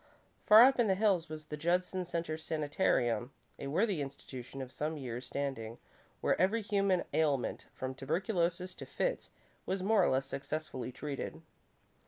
[0.47, 4.97] Far up in the hills was the Judson Centre Sanitarium, a worthy institution of some
[4.97, 5.77] years standing,
[6.21, 9.29] where every human ailment from tuberculosis to fits
[9.67, 11.39] was more or less successfully treated.